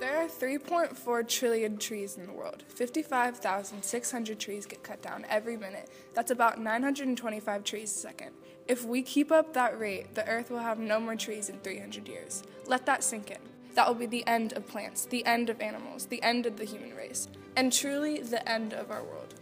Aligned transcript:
There 0.00 0.16
are 0.16 0.26
3.4 0.26 1.28
trillion 1.28 1.78
trees 1.78 2.16
in 2.16 2.26
the 2.26 2.32
world. 2.32 2.64
55,600 2.68 4.40
trees 4.40 4.66
get 4.66 4.82
cut 4.82 5.00
down 5.00 5.24
every 5.28 5.56
minute. 5.56 5.88
That's 6.14 6.32
about 6.32 6.60
925 6.60 7.64
trees 7.64 7.90
a 7.92 7.98
second. 7.98 8.30
If 8.66 8.84
we 8.84 9.02
keep 9.02 9.30
up 9.30 9.54
that 9.54 9.78
rate, 9.78 10.14
the 10.14 10.26
earth 10.26 10.50
will 10.50 10.58
have 10.58 10.78
no 10.78 10.98
more 10.98 11.14
trees 11.14 11.48
in 11.48 11.60
300 11.60 12.08
years. 12.08 12.42
Let 12.66 12.86
that 12.86 13.04
sink 13.04 13.30
in. 13.30 13.38
That 13.74 13.86
will 13.86 13.94
be 13.94 14.06
the 14.06 14.26
end 14.26 14.52
of 14.54 14.66
plants, 14.66 15.06
the 15.06 15.24
end 15.26 15.48
of 15.48 15.60
animals, 15.60 16.06
the 16.06 16.22
end 16.22 16.46
of 16.46 16.56
the 16.56 16.64
human 16.64 16.94
race, 16.94 17.28
and 17.56 17.72
truly 17.72 18.20
the 18.20 18.46
end 18.48 18.72
of 18.72 18.90
our 18.90 19.02
world. 19.02 19.34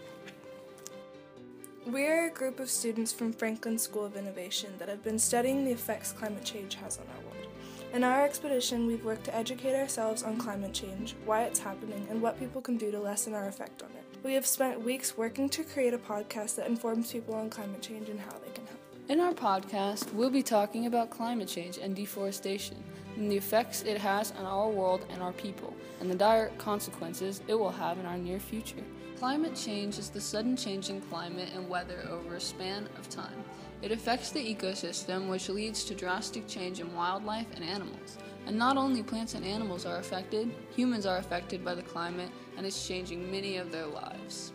We 1.87 2.07
are 2.07 2.27
a 2.27 2.30
group 2.30 2.61
of 2.61 2.71
students 2.71 3.12
from 3.12 3.32
Franklin 3.32 3.79
School 3.79 4.05
of 4.05 4.16
Innovation 4.16 4.75
that 4.79 4.89
have 4.89 5.03
been 5.03 5.19
studying 5.19 5.64
the 5.64 5.73
effects 5.73 6.12
climate 6.12 6.45
change 6.45 6.75
has 6.77 6.98
on 6.98 7.07
our 7.09 7.25
world. 7.25 7.48
In 7.93 8.05
our 8.05 8.25
expedition, 8.25 8.87
we've 8.87 9.05
worked 9.05 9.25
to 9.25 9.37
educate 9.37 9.79
ourselves 9.79 10.23
on 10.23 10.39
climate 10.39 10.73
change, 10.73 11.14
why 11.27 11.43
it's 11.43 11.59
happening, 11.59 12.07
and 12.09 12.23
what 12.23 12.39
people 12.39 12.63
can 12.63 12.79
do 12.79 12.91
to 12.91 12.99
lessen 12.99 13.35
our 13.35 13.49
effect 13.49 13.82
on 13.82 13.91
it. 13.91 14.03
We 14.25 14.32
have 14.32 14.46
spent 14.46 14.81
weeks 14.81 15.18
working 15.18 15.51
to 15.51 15.63
create 15.63 15.93
a 15.93 15.99
podcast 15.99 16.57
that 16.57 16.68
informs 16.68 17.13
people 17.13 17.35
on 17.35 17.51
climate 17.51 17.82
change 17.82 18.09
and 18.09 18.18
how 18.18 18.32
they 18.39 18.51
can 18.55 18.67
help. 18.67 18.81
In 19.11 19.21
our 19.21 19.35
podcast, 19.35 20.11
we'll 20.15 20.31
be 20.31 20.43
talking 20.43 20.87
about 20.87 21.11
climate 21.11 21.49
change 21.49 21.77
and 21.77 21.95
deforestation, 21.95 22.82
and 23.17 23.31
the 23.31 23.37
effects 23.37 23.82
it 23.82 23.99
has 23.99 24.32
on 24.39 24.46
our 24.46 24.71
world 24.71 25.04
and 25.11 25.23
our 25.23 25.35
people, 25.35 25.77
and 26.02 26.11
the 26.11 26.16
dire 26.16 26.50
consequences 26.58 27.42
it 27.46 27.54
will 27.54 27.70
have 27.70 27.96
in 27.96 28.06
our 28.06 28.18
near 28.18 28.40
future. 28.40 28.82
Climate 29.20 29.54
change 29.54 29.98
is 30.00 30.11
the 30.11 30.20
sudden 30.20 30.56
change 30.56 30.90
in 30.90 31.00
climate 31.00 31.50
and 31.54 31.68
weather 31.68 32.05
over 32.11 32.34
a 32.34 32.41
span 32.41 32.88
of 32.98 33.08
time. 33.08 33.44
It 33.83 33.92
affects 33.92 34.30
the 34.33 34.41
ecosystem, 34.41 35.30
which 35.30 35.48
leads 35.48 35.84
to 35.84 35.94
drastic 35.94 36.48
change 36.48 36.80
in 36.80 36.92
wildlife 36.92 37.47
and 37.55 37.64
animals. 37.64 38.19
And 38.48 38.58
not 38.58 38.77
only 38.77 39.05
plants 39.05 39.34
and 39.34 39.47
animals 39.47 39.86
are 39.86 39.98
affected, 39.98 40.53
humans 40.75 41.06
are 41.06 41.19
affected 41.19 41.64
by 41.64 41.77
the 41.77 41.83
climate, 41.83 42.31
and 42.56 42.66
it's 42.66 42.89
changing 42.89 43.31
many 43.31 43.59
of 43.59 43.70
their 43.70 43.87
lives. 43.87 44.53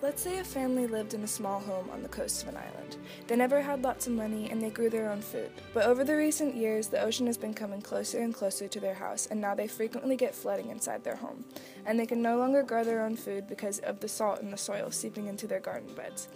Let's 0.00 0.22
say 0.22 0.38
a 0.38 0.44
family 0.44 0.86
lived 0.86 1.14
in 1.14 1.24
a 1.24 1.26
small 1.26 1.58
home 1.58 1.90
on 1.90 2.04
the 2.04 2.08
coast 2.08 2.42
of 2.42 2.50
an 2.50 2.56
island. 2.56 2.96
They 3.26 3.34
never 3.34 3.60
had 3.60 3.82
lots 3.82 4.06
of 4.06 4.12
money 4.12 4.48
and 4.48 4.62
they 4.62 4.70
grew 4.70 4.88
their 4.88 5.10
own 5.10 5.20
food. 5.20 5.50
But 5.74 5.86
over 5.86 6.04
the 6.04 6.16
recent 6.16 6.54
years, 6.54 6.86
the 6.86 7.02
ocean 7.02 7.26
has 7.26 7.36
been 7.36 7.52
coming 7.52 7.82
closer 7.82 8.20
and 8.20 8.32
closer 8.32 8.68
to 8.68 8.78
their 8.78 8.94
house, 8.94 9.26
and 9.26 9.40
now 9.40 9.56
they 9.56 9.66
frequently 9.66 10.14
get 10.14 10.36
flooding 10.36 10.70
inside 10.70 11.02
their 11.02 11.16
home. 11.16 11.44
And 11.84 11.98
they 11.98 12.06
can 12.06 12.22
no 12.22 12.38
longer 12.38 12.62
grow 12.62 12.84
their 12.84 13.04
own 13.04 13.16
food 13.16 13.48
because 13.48 13.80
of 13.80 13.98
the 13.98 14.06
salt 14.06 14.40
in 14.40 14.52
the 14.52 14.56
soil 14.56 14.92
seeping 14.92 15.26
into 15.26 15.48
their 15.48 15.58
garden 15.58 15.92
beds. 15.94 16.28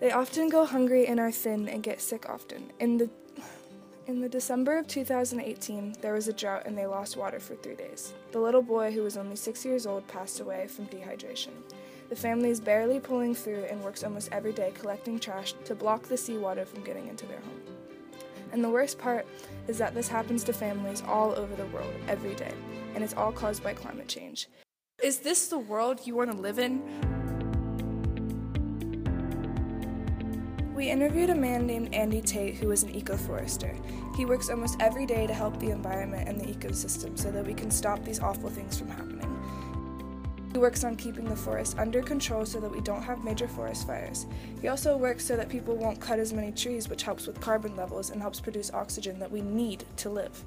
They 0.00 0.10
often 0.10 0.48
go 0.48 0.64
hungry 0.64 1.06
and 1.06 1.20
are 1.20 1.30
thin 1.30 1.68
and 1.68 1.82
get 1.82 2.00
sick 2.00 2.26
often. 2.28 2.72
In 2.80 2.96
the 2.96 3.10
in 4.06 4.20
the 4.20 4.28
December 4.28 4.76
of 4.78 4.86
2018, 4.86 5.96
there 6.02 6.12
was 6.12 6.28
a 6.28 6.32
drought 6.32 6.64
and 6.66 6.76
they 6.76 6.84
lost 6.84 7.16
water 7.16 7.40
for 7.40 7.54
three 7.54 7.74
days. 7.74 8.12
The 8.32 8.38
little 8.38 8.60
boy, 8.60 8.92
who 8.92 9.02
was 9.02 9.16
only 9.16 9.36
six 9.36 9.64
years 9.64 9.86
old, 9.86 10.06
passed 10.08 10.40
away 10.40 10.66
from 10.68 10.86
dehydration. 10.88 11.52
The 12.14 12.20
family 12.20 12.50
is 12.50 12.60
barely 12.60 13.00
pulling 13.00 13.34
through 13.34 13.64
and 13.64 13.82
works 13.82 14.04
almost 14.04 14.28
every 14.30 14.52
day 14.52 14.70
collecting 14.72 15.18
trash 15.18 15.52
to 15.64 15.74
block 15.74 16.04
the 16.04 16.16
seawater 16.16 16.64
from 16.64 16.84
getting 16.84 17.08
into 17.08 17.26
their 17.26 17.40
home. 17.40 17.60
And 18.52 18.62
the 18.62 18.70
worst 18.70 19.00
part 19.00 19.26
is 19.66 19.78
that 19.78 19.96
this 19.96 20.06
happens 20.06 20.44
to 20.44 20.52
families 20.52 21.02
all 21.08 21.32
over 21.32 21.56
the 21.56 21.66
world 21.66 21.92
every 22.06 22.36
day, 22.36 22.52
and 22.94 23.02
it's 23.02 23.14
all 23.14 23.32
caused 23.32 23.64
by 23.64 23.74
climate 23.74 24.06
change. 24.06 24.48
Is 25.02 25.18
this 25.18 25.48
the 25.48 25.58
world 25.58 26.02
you 26.04 26.14
want 26.14 26.30
to 26.30 26.36
live 26.36 26.60
in? 26.60 26.84
We 30.72 30.88
interviewed 30.88 31.30
a 31.30 31.34
man 31.34 31.66
named 31.66 31.92
Andy 31.92 32.20
Tate 32.20 32.54
who 32.54 32.70
is 32.70 32.84
an 32.84 32.92
ecoforester. 32.92 33.74
He 34.14 34.24
works 34.24 34.50
almost 34.50 34.76
every 34.78 35.04
day 35.04 35.26
to 35.26 35.34
help 35.34 35.58
the 35.58 35.70
environment 35.70 36.28
and 36.28 36.40
the 36.40 36.46
ecosystem 36.46 37.18
so 37.18 37.32
that 37.32 37.44
we 37.44 37.54
can 37.54 37.72
stop 37.72 38.04
these 38.04 38.20
awful 38.20 38.50
things 38.50 38.78
from 38.78 38.86
happening. 38.86 39.23
He 40.54 40.60
works 40.60 40.84
on 40.84 40.94
keeping 40.94 41.24
the 41.24 41.34
forest 41.34 41.76
under 41.78 42.00
control 42.00 42.46
so 42.46 42.60
that 42.60 42.70
we 42.70 42.80
don't 42.80 43.02
have 43.02 43.24
major 43.24 43.48
forest 43.48 43.88
fires. 43.88 44.26
He 44.62 44.68
also 44.68 44.96
works 44.96 45.24
so 45.24 45.36
that 45.36 45.48
people 45.48 45.74
won't 45.74 46.00
cut 46.00 46.20
as 46.20 46.32
many 46.32 46.52
trees, 46.52 46.88
which 46.88 47.02
helps 47.02 47.26
with 47.26 47.40
carbon 47.40 47.74
levels 47.74 48.10
and 48.10 48.22
helps 48.22 48.38
produce 48.38 48.72
oxygen 48.72 49.18
that 49.18 49.32
we 49.32 49.40
need 49.40 49.84
to 49.96 50.10
live. 50.10 50.44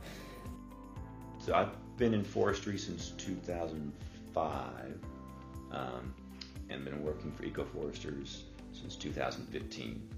So 1.40 1.54
I've 1.54 1.72
been 1.98 2.14
in 2.14 2.24
forestry 2.24 2.78
since 2.78 3.10
2005 3.18 5.04
um, 5.74 6.14
and 6.70 6.86
been 6.86 7.04
working 7.04 7.34
for 7.34 7.44
ecoforesters 7.44 8.44
since 8.72 8.96
2015. 8.96 10.10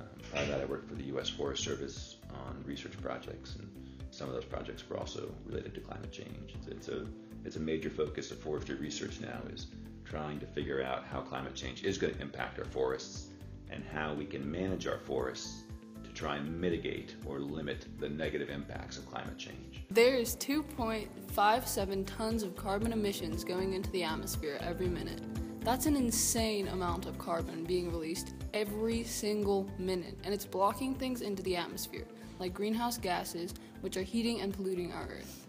Um, 0.00 0.06
prior 0.32 0.46
to 0.46 0.50
that, 0.50 0.60
I 0.62 0.64
worked 0.64 0.88
for 0.88 0.96
the 0.96 1.04
U.S. 1.04 1.28
Forest 1.28 1.62
Service 1.62 2.07
on 2.34 2.62
research 2.64 3.00
projects, 3.00 3.56
and 3.56 3.68
some 4.10 4.28
of 4.28 4.34
those 4.34 4.44
projects 4.44 4.88
were 4.88 4.96
also 4.96 5.32
related 5.46 5.74
to 5.74 5.80
climate 5.80 6.12
change. 6.12 6.54
It's, 6.54 6.68
it's 6.68 6.88
a 6.88 7.06
it's 7.44 7.56
a 7.56 7.60
major 7.60 7.88
focus 7.88 8.30
of 8.30 8.38
forestry 8.38 8.74
research 8.76 9.20
now 9.20 9.40
is 9.52 9.68
trying 10.04 10.40
to 10.40 10.46
figure 10.46 10.82
out 10.82 11.04
how 11.04 11.20
climate 11.20 11.54
change 11.54 11.84
is 11.84 11.98
going 11.98 12.14
to 12.14 12.20
impact 12.20 12.58
our 12.58 12.64
forests 12.64 13.28
and 13.70 13.84
how 13.92 14.14
we 14.14 14.24
can 14.24 14.50
manage 14.50 14.86
our 14.86 14.98
forests 14.98 15.62
to 16.02 16.10
try 16.10 16.36
and 16.36 16.60
mitigate 16.60 17.14
or 17.26 17.38
limit 17.38 17.86
the 17.98 18.08
negative 18.08 18.48
impacts 18.48 18.98
of 18.98 19.06
climate 19.06 19.36
change. 19.36 19.84
There 19.90 20.14
is 20.14 20.36
2.57 20.36 22.06
tons 22.06 22.42
of 22.42 22.56
carbon 22.56 22.92
emissions 22.92 23.44
going 23.44 23.74
into 23.74 23.90
the 23.90 24.04
atmosphere 24.04 24.58
every 24.60 24.88
minute. 24.88 25.20
That's 25.60 25.86
an 25.86 25.96
insane 25.96 26.68
amount 26.68 27.06
of 27.06 27.18
carbon 27.18 27.64
being 27.64 27.90
released 27.90 28.32
every 28.54 29.04
single 29.04 29.68
minute, 29.78 30.16
and 30.24 30.32
it's 30.32 30.46
blocking 30.46 30.94
things 30.94 31.20
into 31.20 31.42
the 31.42 31.56
atmosphere, 31.56 32.06
like 32.38 32.54
greenhouse 32.54 32.98
gases, 32.98 33.54
which 33.80 33.96
are 33.96 34.02
heating 34.02 34.40
and 34.40 34.52
polluting 34.52 34.92
our 34.92 35.04
Earth. 35.04 35.46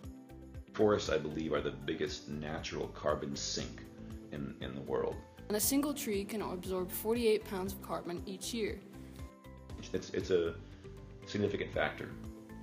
Forests, 0.73 1.09
I 1.09 1.17
believe, 1.17 1.53
are 1.53 1.61
the 1.61 1.71
biggest 1.71 2.29
natural 2.29 2.87
carbon 2.89 3.35
sink 3.35 3.83
in, 4.31 4.55
in 4.61 4.75
the 4.75 4.81
world. 4.81 5.15
And 5.47 5.57
a 5.57 5.59
single 5.59 5.93
tree 5.93 6.23
can 6.23 6.41
absorb 6.41 6.91
48 6.91 7.43
pounds 7.45 7.73
of 7.73 7.81
carbon 7.81 8.21
each 8.25 8.53
year. 8.53 8.79
It's, 9.93 10.09
it's 10.11 10.29
a 10.29 10.55
significant 11.25 11.73
factor 11.73 12.09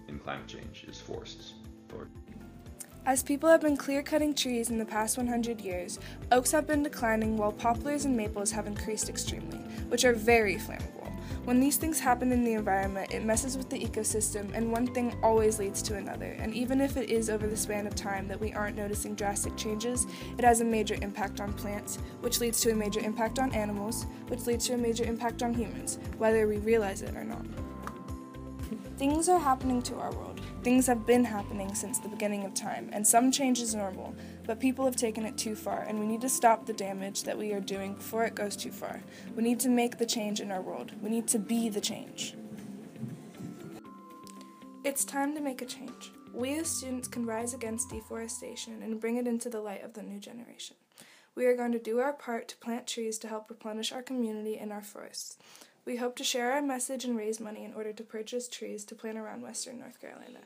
in 0.08 0.18
climate 0.18 0.46
change 0.46 0.84
is 0.88 1.00
forests. 1.00 1.54
For 1.88 2.08
As 3.04 3.22
people 3.22 3.48
have 3.48 3.60
been 3.60 3.76
clear 3.76 4.02
cutting 4.02 4.34
trees 4.34 4.70
in 4.70 4.78
the 4.78 4.84
past 4.84 5.16
100 5.16 5.60
years, 5.60 5.98
oaks 6.30 6.52
have 6.52 6.66
been 6.66 6.82
declining 6.82 7.36
while 7.36 7.52
poplars 7.52 8.04
and 8.04 8.16
maples 8.16 8.50
have 8.52 8.66
increased 8.66 9.08
extremely, 9.08 9.58
which 9.88 10.04
are 10.04 10.12
very 10.12 10.56
flammable. 10.56 11.05
When 11.44 11.60
these 11.60 11.76
things 11.76 12.00
happen 12.00 12.32
in 12.32 12.44
the 12.44 12.54
environment, 12.54 13.12
it 13.12 13.24
messes 13.24 13.56
with 13.56 13.68
the 13.70 13.78
ecosystem, 13.78 14.50
and 14.54 14.72
one 14.72 14.86
thing 14.86 15.16
always 15.22 15.58
leads 15.58 15.82
to 15.82 15.96
another. 15.96 16.36
And 16.38 16.54
even 16.54 16.80
if 16.80 16.96
it 16.96 17.10
is 17.10 17.30
over 17.30 17.46
the 17.46 17.56
span 17.56 17.86
of 17.86 17.94
time 17.94 18.26
that 18.28 18.40
we 18.40 18.52
aren't 18.52 18.76
noticing 18.76 19.14
drastic 19.14 19.56
changes, 19.56 20.06
it 20.38 20.44
has 20.44 20.60
a 20.60 20.64
major 20.64 20.96
impact 21.02 21.40
on 21.40 21.52
plants, 21.52 21.98
which 22.20 22.40
leads 22.40 22.60
to 22.62 22.72
a 22.72 22.74
major 22.74 23.00
impact 23.00 23.38
on 23.38 23.52
animals, 23.52 24.06
which 24.28 24.46
leads 24.46 24.66
to 24.66 24.74
a 24.74 24.78
major 24.78 25.04
impact 25.04 25.42
on 25.42 25.54
humans, 25.54 25.98
whether 26.18 26.48
we 26.48 26.58
realize 26.58 27.02
it 27.02 27.14
or 27.14 27.24
not. 27.24 27.44
Things 28.96 29.28
are 29.28 29.38
happening 29.38 29.82
to 29.82 29.96
our 29.96 30.12
world. 30.12 30.40
Things 30.66 30.88
have 30.88 31.06
been 31.06 31.22
happening 31.22 31.76
since 31.76 32.00
the 32.00 32.08
beginning 32.08 32.44
of 32.44 32.52
time, 32.52 32.90
and 32.92 33.06
some 33.06 33.30
change 33.30 33.60
is 33.60 33.72
normal, 33.72 34.16
but 34.48 34.58
people 34.58 34.84
have 34.84 34.96
taken 34.96 35.24
it 35.24 35.38
too 35.38 35.54
far, 35.54 35.82
and 35.82 36.00
we 36.00 36.08
need 36.08 36.20
to 36.22 36.28
stop 36.28 36.66
the 36.66 36.72
damage 36.72 37.22
that 37.22 37.38
we 37.38 37.52
are 37.52 37.60
doing 37.60 37.94
before 37.94 38.24
it 38.24 38.34
goes 38.34 38.56
too 38.56 38.72
far. 38.72 39.00
We 39.36 39.44
need 39.44 39.60
to 39.60 39.68
make 39.68 39.96
the 39.96 40.04
change 40.04 40.40
in 40.40 40.50
our 40.50 40.60
world. 40.60 40.90
We 41.00 41.08
need 41.08 41.28
to 41.28 41.38
be 41.38 41.68
the 41.68 41.80
change. 41.80 42.34
It's 44.82 45.04
time 45.04 45.36
to 45.36 45.40
make 45.40 45.62
a 45.62 45.66
change. 45.66 46.10
We 46.34 46.58
as 46.58 46.66
students 46.66 47.06
can 47.06 47.24
rise 47.24 47.54
against 47.54 47.90
deforestation 47.90 48.82
and 48.82 49.00
bring 49.00 49.18
it 49.18 49.28
into 49.28 49.48
the 49.48 49.60
light 49.60 49.84
of 49.84 49.94
the 49.94 50.02
new 50.02 50.18
generation. 50.18 50.74
We 51.36 51.46
are 51.46 51.54
going 51.54 51.70
to 51.74 51.78
do 51.78 52.00
our 52.00 52.12
part 52.12 52.48
to 52.48 52.56
plant 52.56 52.88
trees 52.88 53.18
to 53.18 53.28
help 53.28 53.50
replenish 53.50 53.92
our 53.92 54.02
community 54.02 54.58
and 54.58 54.72
our 54.72 54.82
forests. 54.82 55.38
We 55.84 55.94
hope 55.94 56.16
to 56.16 56.24
share 56.24 56.50
our 56.50 56.62
message 56.62 57.04
and 57.04 57.16
raise 57.16 57.38
money 57.38 57.64
in 57.64 57.72
order 57.72 57.92
to 57.92 58.02
purchase 58.02 58.48
trees 58.48 58.84
to 58.86 58.96
plant 58.96 59.16
around 59.16 59.42
Western 59.42 59.78
North 59.78 60.00
Carolina 60.00 60.40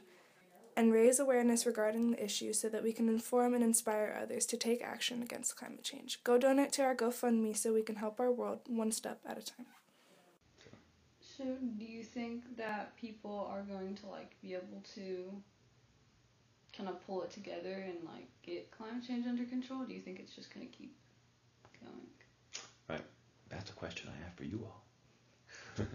and 0.80 0.94
raise 0.94 1.20
awareness 1.20 1.66
regarding 1.66 2.10
the 2.10 2.24
issue 2.24 2.54
so 2.54 2.66
that 2.66 2.82
we 2.82 2.90
can 2.90 3.06
inform 3.06 3.52
and 3.52 3.62
inspire 3.62 4.18
others 4.22 4.46
to 4.46 4.56
take 4.56 4.82
action 4.82 5.22
against 5.22 5.54
climate 5.54 5.84
change. 5.84 6.24
Go 6.24 6.38
donate 6.38 6.72
to 6.72 6.82
our 6.82 6.94
GoFundMe 6.94 7.54
so 7.54 7.74
we 7.74 7.82
can 7.82 7.96
help 7.96 8.18
our 8.18 8.32
world 8.32 8.60
one 8.66 8.90
step 8.90 9.20
at 9.28 9.36
a 9.36 9.44
time. 9.44 9.66
So, 11.20 11.44
do 11.78 11.84
you 11.84 12.02
think 12.02 12.56
that 12.56 12.96
people 12.96 13.46
are 13.52 13.60
going 13.60 13.94
to 13.96 14.06
like 14.06 14.34
be 14.40 14.54
able 14.54 14.82
to 14.94 15.30
kind 16.74 16.88
of 16.88 17.06
pull 17.06 17.22
it 17.24 17.30
together 17.30 17.84
and 17.86 17.98
like 18.06 18.28
get 18.42 18.70
climate 18.70 19.06
change 19.06 19.26
under 19.26 19.44
control? 19.44 19.84
Do 19.84 19.92
you 19.92 20.00
think 20.00 20.18
it's 20.18 20.34
just 20.34 20.52
going 20.54 20.66
to 20.66 20.72
keep 20.72 20.96
going? 21.84 22.06
Right. 22.88 23.04
That's 23.50 23.68
a 23.68 23.74
question 23.74 24.08
I 24.08 24.24
have 24.24 24.32
for 24.32 24.44
you 24.44 24.64
all. 24.64 24.82